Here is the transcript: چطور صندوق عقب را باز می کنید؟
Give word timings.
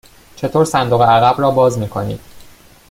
چطور 0.35 0.65
صندوق 0.65 1.01
عقب 1.01 1.41
را 1.41 1.51
باز 1.51 1.77
می 1.79 1.89
کنید؟ 1.89 2.19